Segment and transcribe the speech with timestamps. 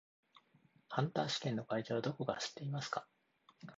[0.89, 3.05] ハンター試験の会場どこか知っていますか？